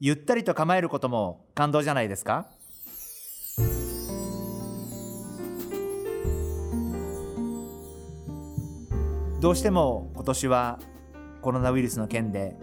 [0.00, 2.46] ゆったりと構えることも感動じゃないですか？
[9.40, 10.78] どうしても今年は
[11.42, 12.56] コロナウイルスの件で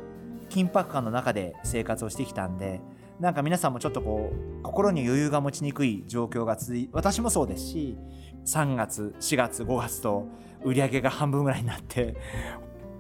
[0.50, 2.80] 緊迫感の中で生活をしてきたんで
[3.20, 7.98] なんか皆さんもちょっとこう心に余裕が持ちにくい状況が続い私もそうですし
[8.46, 10.28] 3月4月5月と
[10.64, 12.16] 売り上げが半分ぐらいになって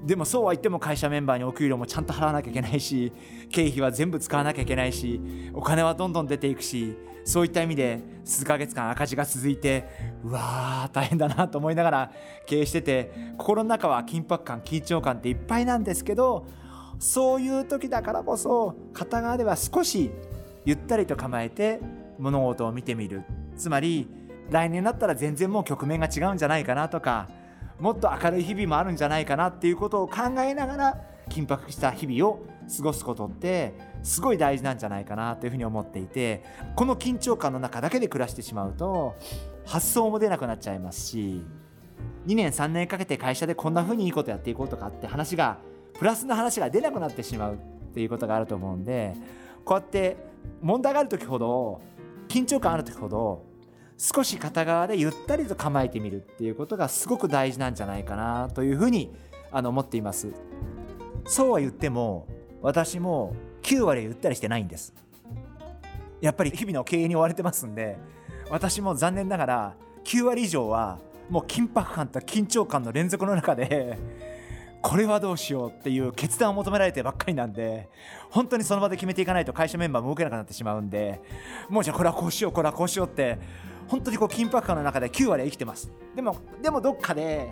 [0.05, 3.11] でもそうは言っても会社メンバーにお給料もちゃんと払わなきゃいけないし
[3.49, 5.19] 経費は全部使わなきゃいけないし
[5.53, 9.89] お金はどんどん出ていくしそういった意味で数ヶ月間赤字が続いて
[10.23, 12.11] うわー大変だなと思いながら
[12.45, 16.45] 経営してて心の中は緊迫感緊張感っていっぱいなんですけど
[16.99, 20.11] そういう時だからこそ片側では少し
[20.65, 21.79] ゆったりと構えて
[22.19, 23.23] 物事を見てみる。
[23.57, 24.07] つまり
[24.49, 27.29] 来年だったら全然もう局面が違うんじゃないかなとか
[27.79, 32.45] もっと明るい日々もあるんじゃないかなっていうことを考えながら緊迫した日々を
[32.77, 33.73] 過ごすことって
[34.03, 36.43] すごい大事なんじゃないかなというふうに思っていて
[36.75, 39.15] この緊張感の中だけで暮らしてしまうと
[39.65, 41.43] 発想も出なくなっちゃいますし
[42.27, 45.57] 2年3年かけて会社でこんなふうにいいことやっていこうとかって話が
[45.97, 47.57] プラスの話が出なくなってしまうっ
[47.93, 49.15] ていうことがあると思うんで
[49.63, 50.17] こうやって
[50.61, 51.81] 問題がある時ほど
[52.27, 53.43] 緊張感ある時ほど
[53.97, 59.13] 少し片側でゆったりと構えてみるっていうことがすごく大事なんじゃないかなというふうに
[59.51, 60.33] あの思っています。
[61.25, 62.27] そうは言っても
[62.61, 64.93] 私も9割ゆったりしてないんです。
[66.21, 67.97] やっぱり日々の経営に追われてますんで
[68.49, 73.97] 私も残念ながら9割以上はもう緊迫感と緊張感の連続の中で
[74.85, 77.89] これはどうしようっていう決断を求められてばっかりなんで
[78.29, 81.23] 本当にその場で決めていかないと会社メンバーも動けなくなってしまうんで
[81.69, 83.39] もうじゃあこれはこうしようこれはこうしようって
[83.87, 85.91] 本当にこう緊迫感の中で9割生きてます。
[86.15, 87.51] でもでもどっかで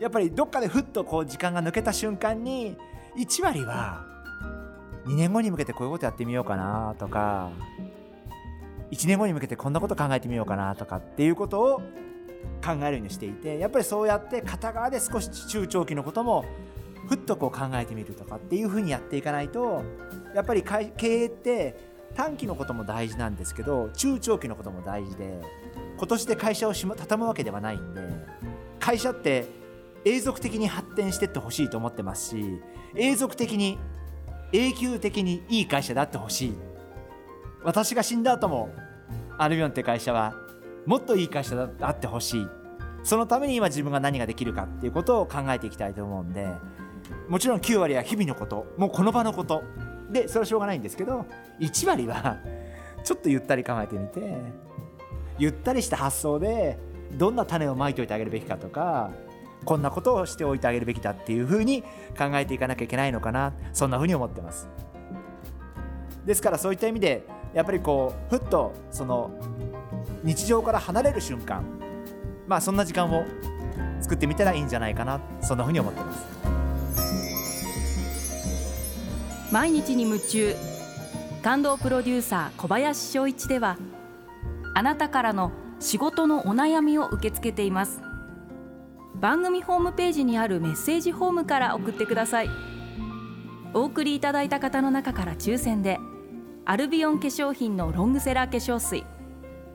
[0.00, 2.76] やっぱりどっかでふっとこう時間が抜けた瞬間に
[3.16, 4.04] 1割は
[5.06, 7.50] 2年後に向けてこういうことやってみようかなとか
[8.90, 11.82] 1年後に向けてこんなこと考えてみようかなとかっていうことを
[12.66, 16.44] 考えるようにしていてやっぱりそうやって片側で少し中長期のことも
[17.08, 19.82] ふっとこう考えてみるとかっていうふうにやっていかないと
[20.34, 21.76] やっぱり経営って
[22.14, 25.40] 短期のことも大事なんですけど中長期のことも大事で
[25.96, 28.00] 今年で会社を畳むわけではないんで
[28.80, 29.46] 会社って
[30.04, 32.60] 永続的に発展してってほしいと思ってますし
[32.96, 33.78] 永続的に
[34.52, 36.54] 永久的にいい会社であってほしい。
[37.66, 38.72] 私が死んだ後も
[39.38, 40.34] アルビオンって会社は
[40.86, 42.48] もっといい会社であってほしい。
[43.02, 46.48] そのために今自分が何ができるかっていうことを考えていきたいと思うんで。
[47.28, 48.66] もちろん9割は日々のこと。
[48.76, 49.62] もうこの場のこと。
[50.10, 51.26] でそれはしょうがないんですけど
[51.60, 52.38] 1割は
[53.02, 54.20] ちょっとゆったり構えてみて。
[55.38, 56.78] ゆったりした発想で
[57.12, 59.10] どんな種をまいておいてあげるべきかとか
[59.66, 61.82] こんなことをしておいてあげるべきだっていうふうに
[62.16, 63.52] 考えていかなきゃいけないのかな。
[63.72, 64.68] そんなふうに思ってます。
[66.24, 69.30] ですからそういった意味でやっぱりこうふっとその
[70.26, 71.64] 日常から離れる瞬間。
[72.48, 73.24] まあそんな時間を
[74.00, 75.20] 作ってみたらいいんじゃないかな。
[75.40, 76.26] そんなふうに思ってます。
[79.52, 80.56] 毎日に夢中。
[81.42, 83.76] 感動プロデューサー小林翔一では
[84.74, 88.00] あなたからの仕事のお悩みを受け付けています。
[89.14, 92.50] 番組ホームページにあるメッセージホームから送ってください。
[93.74, 96.00] お送りいただいた方の中から抽選で
[96.64, 99.04] アルビオン化粧品のロングセラー化粧水。